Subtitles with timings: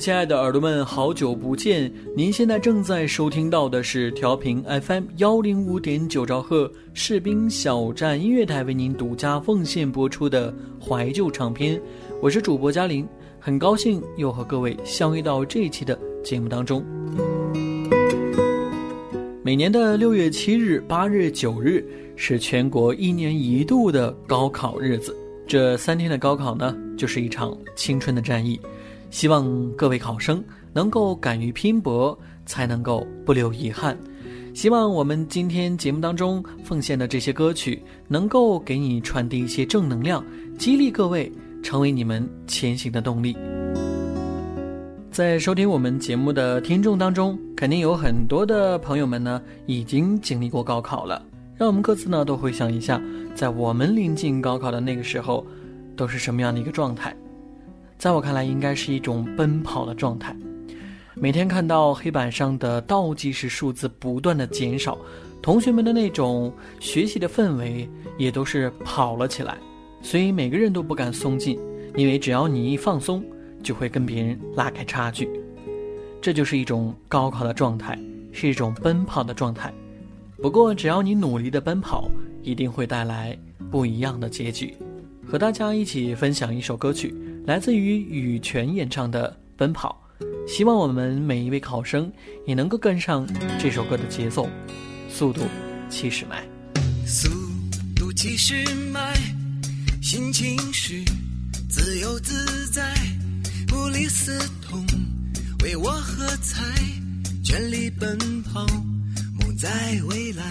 [0.00, 1.92] 亲爱的耳朵们，好久不见！
[2.16, 11.78] 您现在正在收听到的是调频 FM 幺零五点九兆赫士兵小站音乐台为您独家奉献播出的怀旧唱片，
[12.22, 13.06] 我是主播嘉玲，
[13.38, 16.82] 很高兴又和各位相遇到这一期的节目当中。
[19.42, 25.14] 每年的六月七日、八日、九日是全国一年一度的高考日子，
[25.46, 28.58] 这三天的高考呢，就是一场青春的战役。
[29.10, 32.16] 希望各位考生能够敢于拼搏，
[32.46, 33.96] 才能够不留遗憾。
[34.54, 40.24] 希望我们今天节目当中奉献的这些歌曲，能够给你传递一些正能量，
[40.58, 41.30] 激励各位
[41.62, 43.36] 成为你们前行的动力。
[45.12, 51.20] 在收听我们节目的听众当中，肯定有很多的朋友们呢，已经经历过高考了。
[51.56, 53.00] 让我们各自呢都回想一下，
[53.34, 55.44] 在我们临近高考的那个时候，
[55.94, 57.14] 都是什么样的一个状态。
[58.00, 60.34] 在我看来，应该是一种奔跑的状态。
[61.14, 64.96] 每天看到黑板上的倒计时数字不断的减少，
[65.42, 69.58] 同学们的那种学习的氛围也都是跑了起来。
[70.00, 71.60] 所以每个人都不敢松劲，
[71.94, 73.22] 因为只要你一放松，
[73.62, 75.28] 就会跟别人拉开差距。
[76.22, 77.98] 这就是一种高考的状态，
[78.32, 79.70] 是一种奔跑的状态。
[80.40, 82.10] 不过，只要你努力的奔跑，
[82.42, 83.38] 一定会带来
[83.70, 84.74] 不一样的结局。
[85.28, 87.14] 和大家一起分享一首歌曲。
[87.50, 90.00] 来自于羽泉演唱的《奔跑》，
[90.48, 92.08] 希望我们每一位考生
[92.46, 93.26] 也能够跟上
[93.58, 94.48] 这首歌的节奏，
[95.08, 95.42] 速度
[95.88, 96.46] 七十迈。
[97.04, 97.28] 速
[97.96, 99.14] 度七十迈，
[100.00, 101.02] 心情是
[101.68, 102.94] 自由自在，
[103.66, 104.86] 不离死痛，
[105.64, 106.62] 为我喝彩，
[107.42, 108.64] 全力奔跑，
[109.40, 110.44] 梦在未来，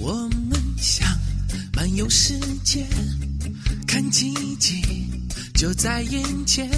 [0.00, 0.12] 我
[0.50, 1.08] 们想
[1.72, 2.84] 漫游世界，
[3.86, 4.82] 看奇迹。
[5.62, 6.68] 就在眼前，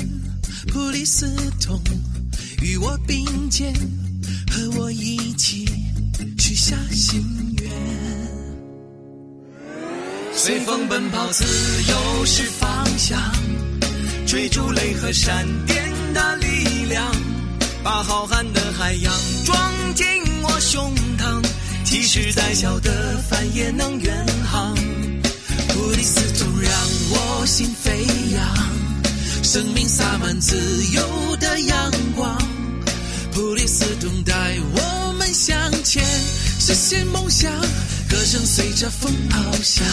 [0.66, 1.26] 普利斯
[1.58, 1.80] 通
[2.60, 3.72] 与我并肩，
[4.50, 5.64] 和我一起
[6.38, 7.24] 许下心
[7.62, 7.70] 愿。
[10.34, 11.46] 随风奔跑，自
[11.88, 13.18] 由是方向，
[14.26, 17.10] 追逐雷和闪电的力量，
[17.82, 19.14] 把浩瀚的海洋
[19.46, 20.04] 装进
[20.42, 21.42] 我胸膛，
[21.84, 24.74] 即使再小的帆也能远航。
[25.68, 26.70] 普利斯通让
[27.10, 28.74] 我心飞扬。
[29.42, 30.56] 生命洒满自
[30.92, 32.36] 由的阳光，
[33.32, 36.02] 普利斯通带我们向前，
[36.58, 37.52] 实现梦想，
[38.08, 39.86] 歌声随着风翱翔。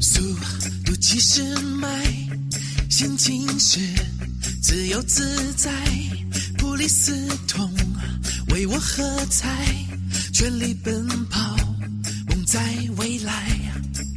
[0.00, 0.22] 速
[0.84, 1.42] 度七十
[1.80, 1.88] 迈，
[2.88, 3.80] 心情是
[4.62, 5.70] 自由自在，
[6.56, 7.12] 普利斯
[7.48, 7.70] 通
[8.50, 9.66] 为我喝彩，
[10.32, 11.56] 全力奔跑，
[12.28, 12.60] 梦在
[12.96, 13.32] 未来，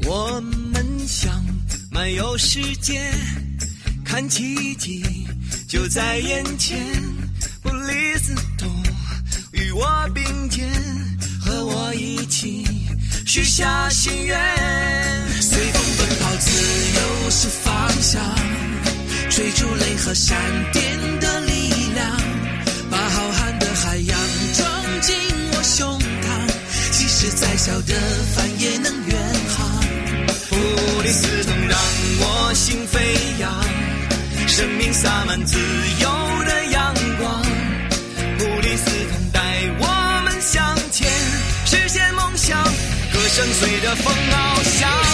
[0.06, 0.69] 我们
[1.10, 1.44] 想
[1.90, 3.12] 漫游世界。
[4.06, 5.04] 看奇迹
[5.68, 6.78] 就在眼前，
[7.64, 8.70] 布里斯通
[9.52, 10.70] 与我并肩，
[11.42, 12.64] 和我一起
[13.26, 14.38] 许下心愿。
[15.42, 16.52] 随风奔跑，自
[16.94, 18.22] 由是方向，
[19.32, 20.38] 追逐雷和闪
[20.72, 22.22] 电的力量，
[22.92, 24.20] 把浩瀚的海洋
[24.54, 25.16] 装进
[25.54, 27.96] 我胸膛，即使再小的
[28.36, 29.18] 帆也能远
[29.58, 29.69] 航。
[30.60, 31.80] 布里斯通让
[32.20, 33.50] 我心飞扬。
[34.48, 35.58] 生命洒满自
[36.02, 36.10] 由
[36.46, 37.42] 的阳光，
[38.38, 39.40] 普利司通带
[39.80, 41.10] 我们向前，
[41.66, 45.09] 实现梦想，歌声随着风翱翔。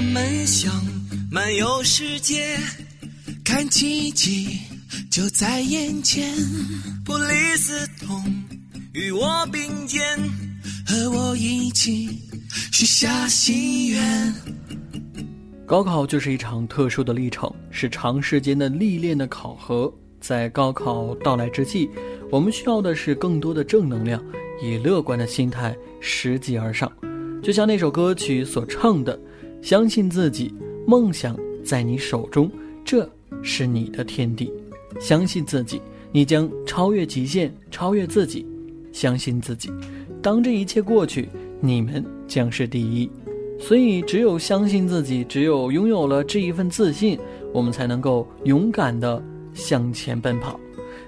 [0.00, 0.72] 我们想
[1.30, 2.56] 漫游世界，
[3.44, 4.58] 看奇迹
[5.10, 6.34] 就在眼前。
[7.04, 8.24] 普利司通
[8.94, 10.02] 与我并肩，
[10.86, 12.08] 和我一起
[12.72, 14.34] 许下心愿。
[15.66, 19.92] 高考就是一场特殊的历程，是长时间的历练的考核。
[20.18, 21.90] 在高考到来之际，
[22.30, 24.24] 我们需要的是更多的正能量，
[24.62, 26.90] 以乐观的心态拾级而上。
[27.42, 29.18] 就像那首歌曲所唱的
[29.62, 30.52] ：“相信自己，
[30.86, 32.50] 梦想在你手中，
[32.84, 33.08] 这
[33.42, 34.52] 是你的天地。
[35.00, 35.80] 相信自己，
[36.12, 38.46] 你将超越极限，超越自己。
[38.92, 39.70] 相信自己，
[40.20, 41.28] 当这一切过去，
[41.60, 43.08] 你们将是第一。”
[43.60, 47.18] 所以，只有相信自己，只有拥有了这一份自信，
[47.52, 49.22] 我们才能够勇敢地
[49.52, 50.58] 向前奔跑。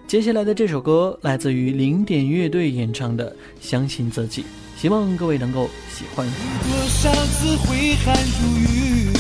[0.07, 4.43] 接下来的这首歌来自于零点乐队演唱的《相信自己》，
[4.83, 6.27] 希望各位能够喜欢。
[6.27, 9.13] 多少次挥汗如雨，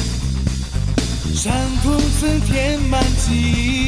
[1.36, 1.52] 伤
[1.84, 3.81] 痛曾填满记忆，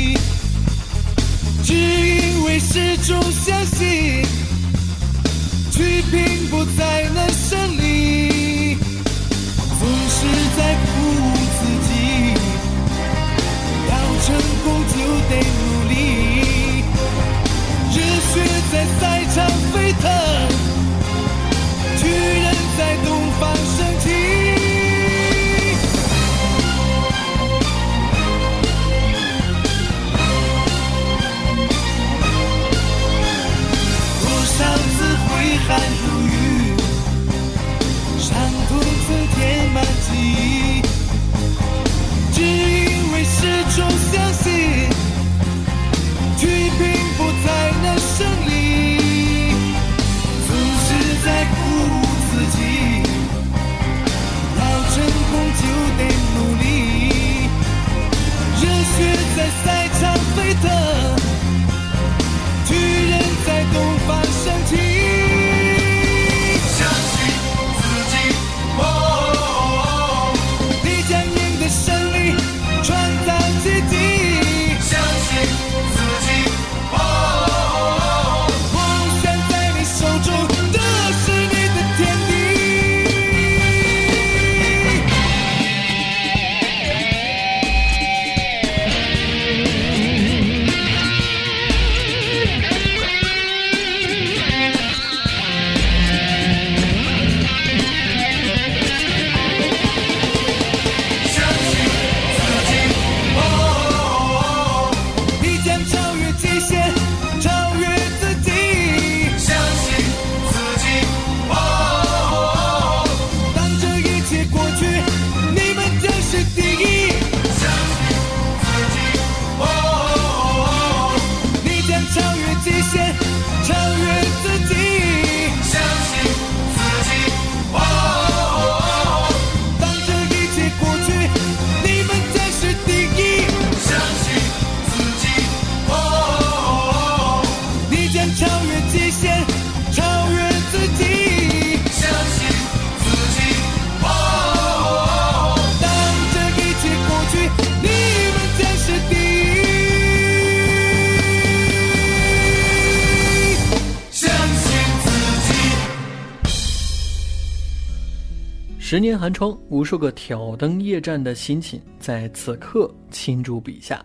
[158.95, 164.01] 十年寒窗，无数个挑灯夜战的心情在此刻倾注笔下。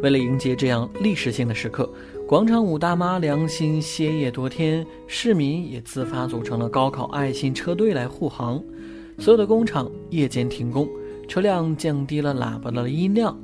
[0.00, 1.92] 为了迎接这样历史性的时刻，
[2.24, 8.62] 广场舞大妈良心歇业多天，市民也自发组成了高考爱心车队来护航。
[9.18, 10.88] 所有的工厂夜间停工，
[11.26, 13.36] 车辆降低了喇叭的音量。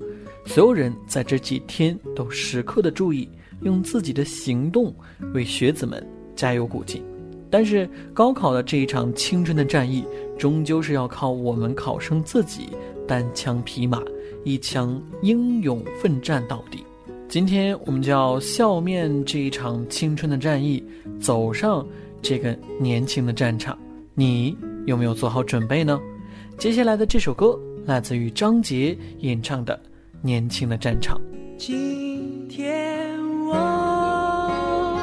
[0.47, 3.29] 所有人在这几天都时刻的注意，
[3.63, 4.95] 用自己的行动
[5.33, 7.05] 为学子们加油鼓劲。
[7.51, 10.05] 但是高考的这一场青春的战役，
[10.39, 12.69] 终究是要靠我们考生自己
[13.07, 14.03] 单枪匹马，
[14.45, 16.85] 一枪英勇奋战到底。
[17.29, 20.85] 今天我们就要笑面这一场青春的战役，
[21.21, 21.85] 走上
[22.21, 23.77] 这个年轻的战场。
[24.15, 25.99] 你有没有做好准备呢？
[26.57, 29.75] 接下来的这首歌来自于张杰演唱的
[30.23, 31.19] 《年轻的战场》。
[31.59, 35.01] 今天我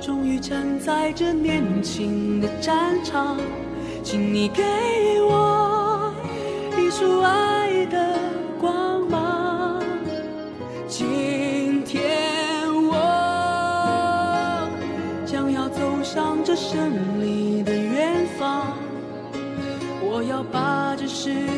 [0.00, 3.38] 终于站在这年轻的战场，
[4.02, 4.62] 请你给
[5.22, 6.12] 我
[6.78, 8.18] 一束爱的
[8.58, 9.82] 光芒。
[10.86, 12.94] 今天我
[15.26, 18.72] 将要走向这胜利的远方，
[20.00, 21.57] 我要把这世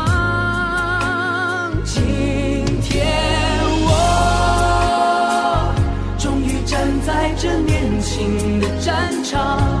[9.31, 9.80] 场，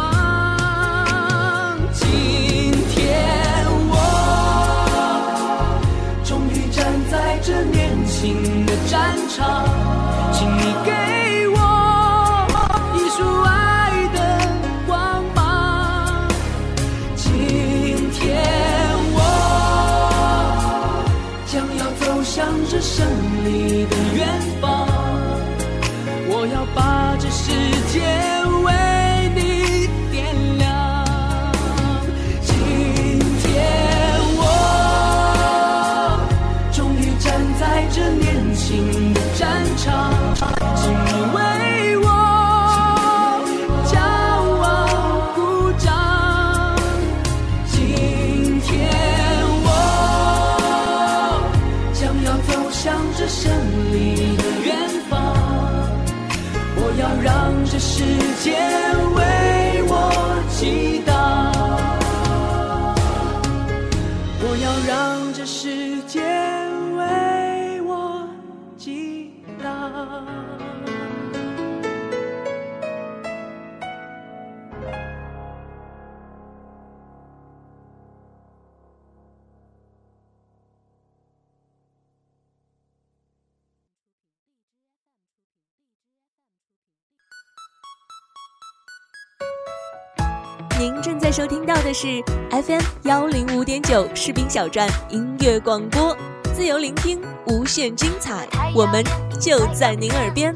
[91.31, 96.13] 在收听到的是 FM 幺零五点九士兵小站音乐广播，
[96.53, 98.45] 自由聆听，无限精彩，
[98.75, 99.01] 我们
[99.39, 100.53] 就在您耳边。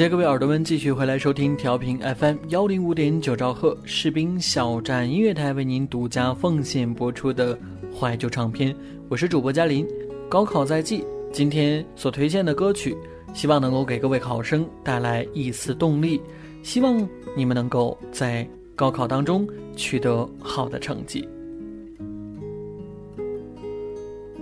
[0.00, 7.58] 谢各位耳朵们继续回来收听调频 FM 幺零五点九兆赫士兵小站音乐台为您独家奉献播出的
[7.94, 8.74] 怀旧唱片，
[9.10, 9.86] 我是主播嘉林。
[10.26, 12.96] 高考在即，今天所推荐的歌曲，
[13.34, 16.18] 希望能够给各位考生带来一丝动力，
[16.62, 21.28] 希望你们能够在高考当中取得好的成绩。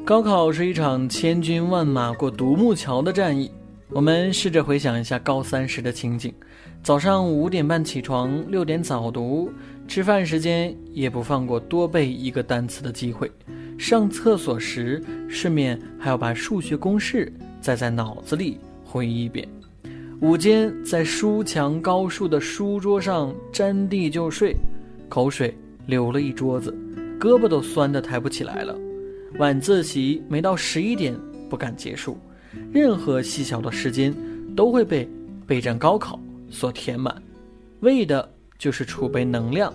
[0.05, 3.50] 高考是一场千军万马过独木桥的战役。
[3.90, 6.33] 我们试着回想一下高三时的情景：
[6.83, 9.50] 早上五点半起床，六点早读，
[9.87, 13.26] 吃饭时间也不放过多背一个单词的机会；
[13.78, 19.49] 上厕所时，顺便还要把数学公式再在脑子里回忆一遍；
[20.21, 24.54] 午间在书墙高树的书桌上沾地就睡，
[25.09, 26.76] 口水流了一桌子，
[27.18, 28.76] 胳膊都酸得抬不起来了；
[29.38, 31.18] 晚自习没到十一点
[31.49, 32.18] 不敢结束。
[32.73, 34.14] 任何细小的时间
[34.57, 35.09] 都会被
[35.47, 36.19] 备战高考
[36.50, 37.14] 所填满，
[37.81, 38.28] 为的
[38.59, 39.72] 就是储备能量。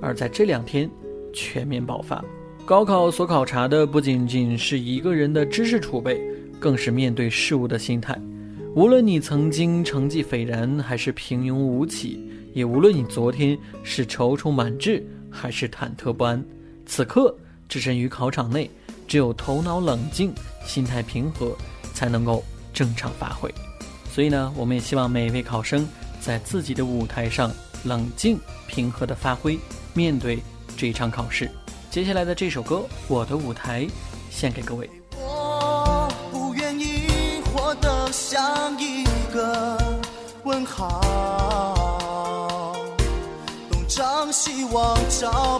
[0.00, 0.88] 而在这两天
[1.32, 2.24] 全面爆发，
[2.64, 6.20] 高考所考察的不仅仅是一个人的知识储备，
[6.60, 8.16] 更是面对事物的心态。
[8.74, 12.18] 无论你曾经成绩斐然，还是平庸无奇；
[12.52, 16.44] 也无论你昨天是踌躇满志，还是忐忑不安，
[16.86, 17.34] 此刻
[17.68, 18.70] 置身于考场内，
[19.08, 20.32] 只有头脑冷静，
[20.64, 21.56] 心态平和。
[21.98, 23.52] 才能够正常发挥，
[24.14, 25.84] 所以呢，我们也希望每一位考生
[26.20, 27.50] 在自己的舞台上
[27.82, 29.58] 冷静平和的发挥，
[29.94, 30.38] 面对
[30.76, 31.50] 这一场考试。
[31.90, 32.76] 接下来的这首歌
[33.08, 33.82] 《我的舞台》，
[34.30, 34.88] 献给各位。
[35.16, 39.02] 我不愿意活得像一
[39.34, 39.76] 个
[40.44, 41.00] 问号，
[43.72, 45.58] 东张西望找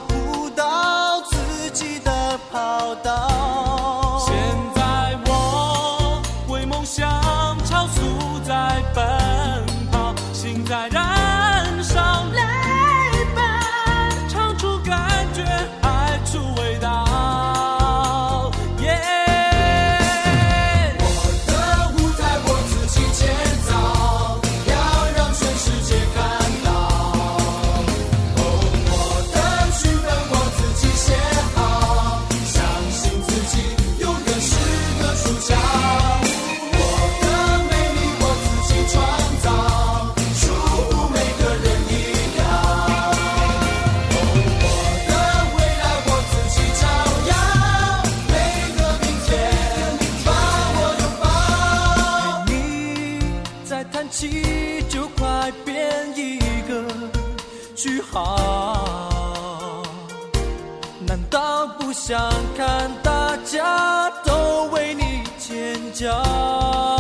[61.08, 62.20] 难道不想
[62.54, 66.97] 看大家都为你尖叫？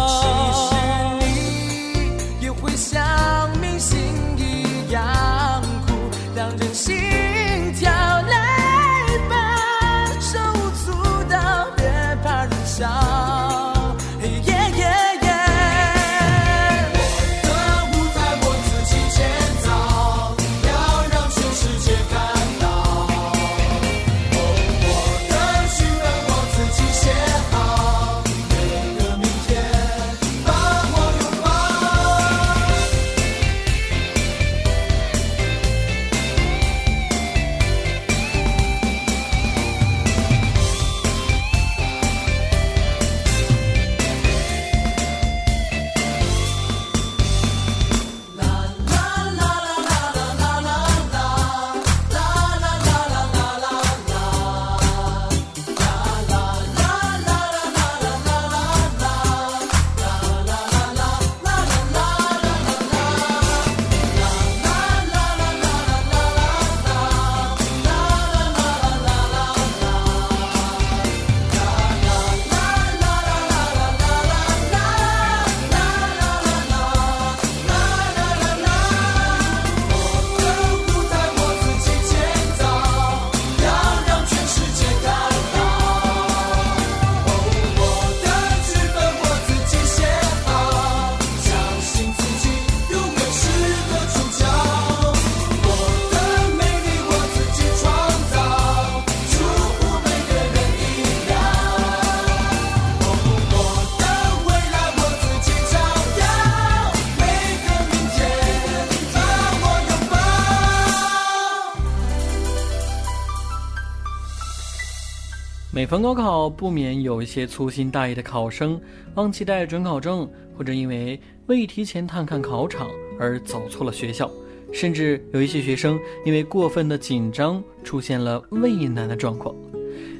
[115.70, 118.80] 每逢高考，不免有一些粗心大意的考生
[119.16, 120.26] 忘记带准考证，
[120.56, 122.88] 或者因为未提前探看考场
[123.20, 124.30] 而走错了学校，
[124.72, 129.54] 甚至有一些学生因为过分的紧张出现了畏难的状况。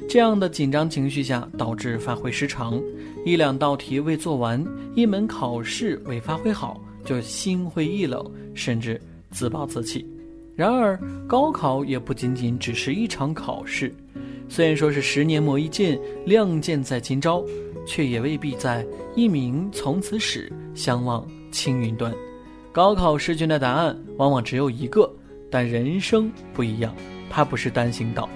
[0.07, 2.79] 这样的紧张情绪下，导致发挥失常，
[3.25, 10.05] 一两道题未做完，一门考试未发挥好，就心灰意冷，甚至自暴自弃。
[10.55, 13.95] 然而，高考也不仅仅只是一场考试。
[14.51, 17.45] 虽然说是十年磨一剑，亮剑在今朝，
[17.85, 18.83] 却也未必在
[19.15, 22.11] 一鸣从此始，相望青云端。
[22.71, 25.07] 高考试卷的答案往往只有一个，
[25.51, 26.95] 但人生不一样，
[27.29, 28.27] 它不是单行道，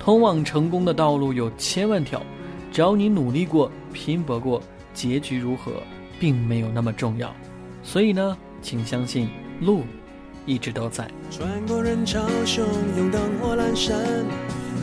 [0.00, 2.22] 通往成功的道路有千万条，
[2.72, 4.62] 只要你努力过、拼搏过，
[4.94, 5.72] 结局如何
[6.18, 7.30] 并没有那么重要。
[7.82, 9.28] 所以呢，请相信
[9.60, 9.82] 路
[10.46, 11.06] 一直都在。
[11.30, 12.62] 穿过人潮汹
[12.96, 13.96] 涌，灯火阑珊，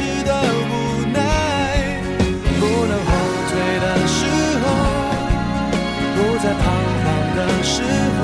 [0.00, 0.72] 对现实的无
[1.12, 1.18] 奈。
[2.58, 3.10] 不能后
[3.50, 4.18] 退的时
[4.62, 4.64] 候，
[6.16, 6.62] 不再彷
[7.04, 7.74] 徨的时
[8.16, 8.20] 候，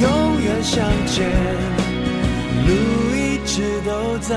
[0.00, 0.04] 永
[0.42, 1.18] 远向前，
[2.66, 2.68] 路
[3.16, 4.36] 一直都在。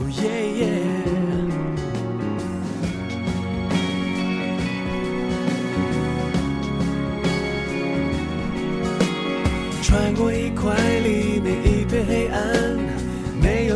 [0.00, 0.73] Oh yeah yeah。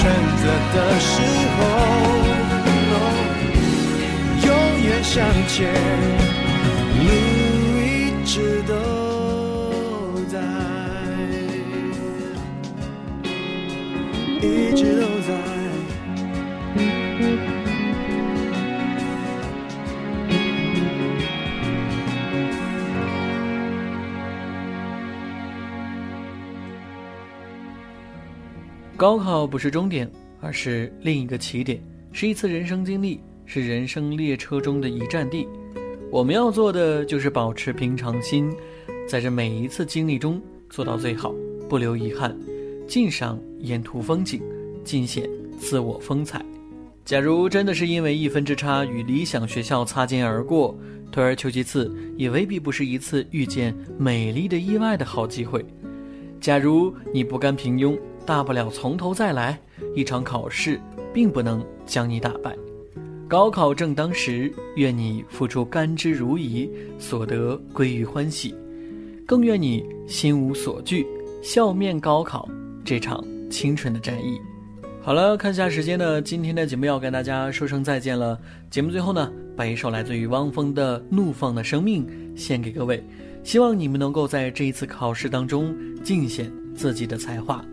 [0.00, 0.42] 选择
[0.74, 1.10] 的时
[1.56, 1.58] 候
[4.46, 4.48] 永
[4.84, 5.16] 远向
[5.48, 5.56] 前。
[7.00, 7.10] 路
[7.80, 7.82] 一
[8.24, 8.70] 直都
[10.30, 10.38] 在，
[14.40, 14.97] 一直
[28.98, 31.80] 高考不是终点，而是另一个起点，
[32.10, 35.46] 是一次人生经历，是人生列车中的一站地。
[36.10, 38.52] 我们要做的就是保持平常心，
[39.06, 41.32] 在这每一次经历中做到最好，
[41.68, 42.36] 不留遗憾，
[42.88, 44.42] 尽赏沿途风景，
[44.82, 45.30] 尽显
[45.60, 46.44] 自我风采。
[47.04, 50.76] 假如真的是因为一分之差与理想学校擦肩而过，
[51.12, 55.64] 退而求其次，也未必不是一次遇见美丽的意外的好机会。
[56.40, 57.96] 假如你不甘平庸。
[58.28, 59.58] 大不了从头再来，
[59.96, 60.78] 一场考试
[61.14, 62.54] 并不能将你打败。
[63.26, 68.54] 高考正当时，愿你付出甘之如饴，所得归于欢喜；
[69.26, 71.06] 更愿你心无所惧，
[71.42, 72.46] 笑面高考
[72.84, 74.38] 这场青春的战役。
[75.00, 78.38] 好了，看下时间呢，今天的节目要跟大家说声再见了。
[78.68, 82.06] 节目最后呢，把一首来自于汪峰的《怒放的生命》
[82.38, 83.02] 献给各位，
[83.42, 87.64] 希望你们能够在这一次考试当中尽显自己的才华。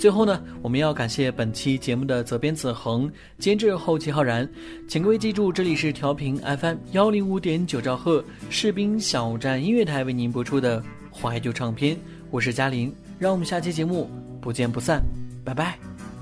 [0.00, 4.48] 最后呢，我们要感谢本期节目的责编子恒、监制后期浩然，
[4.88, 10.82] 请各位记住，这里是调频 FM 幺零五点九兆赫士兵小站音乐台为您播出的
[11.12, 11.98] 怀旧唱片，
[12.30, 14.10] 我是嘉玲，让我们下期节目
[14.40, 15.02] 不见不散，
[15.44, 15.78] 拜拜。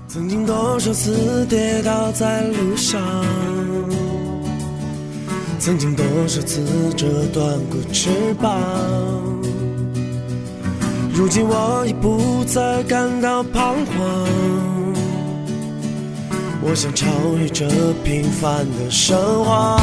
[0.09, 3.01] 曾经多少次跌倒在路上，
[5.57, 8.09] 曾经多少次折断过翅
[8.41, 9.38] 膀。
[11.11, 14.27] 如今我已不再感到彷徨，
[16.61, 17.05] 我想超
[17.37, 17.67] 越这
[18.03, 19.77] 平凡的生活，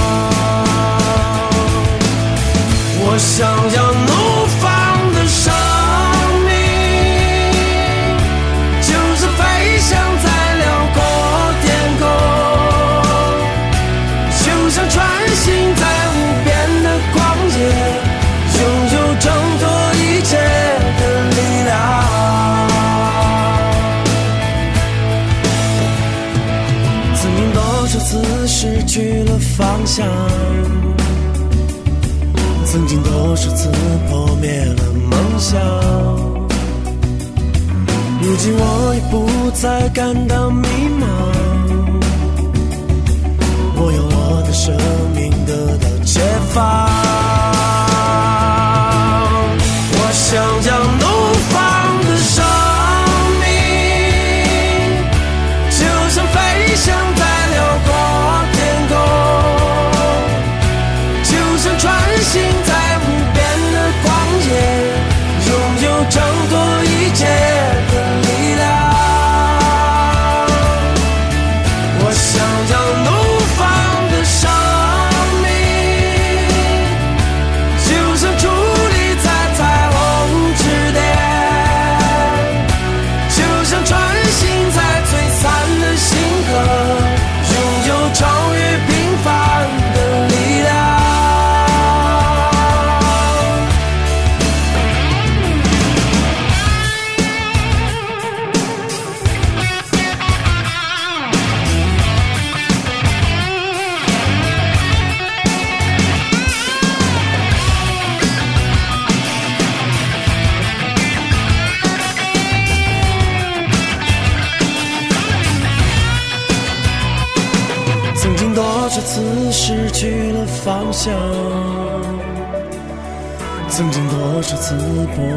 [2.98, 5.52] 我想要怒放的生
[39.46, 41.06] 不再感到迷茫，
[43.76, 44.74] 我用我的生
[45.14, 46.20] 命得到解
[46.52, 46.95] 放。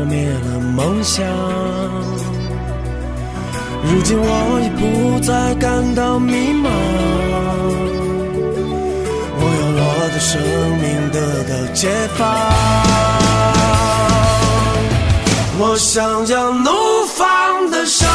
[0.10, 1.24] 灭了梦想
[3.84, 6.69] 如今我已不再感到迷茫
[9.38, 10.41] 我要我的生
[10.82, 12.19] 命得到解放。
[15.62, 16.72] 我想要怒
[17.15, 18.08] 放的生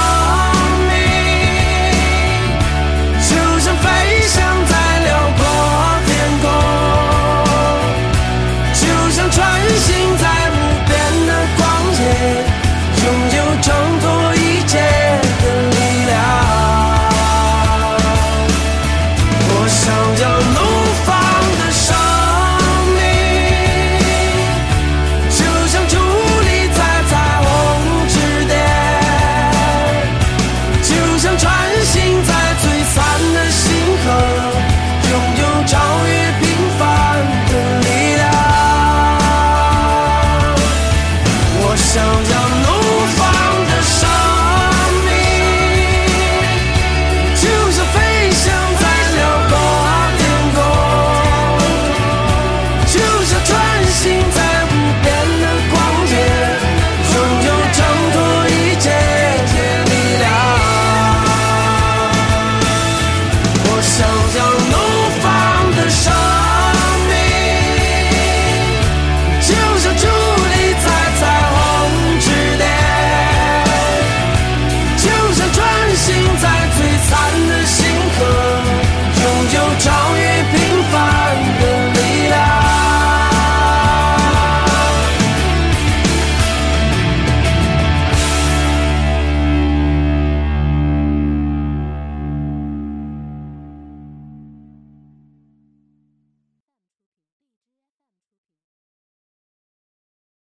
[41.95, 42.54] sounds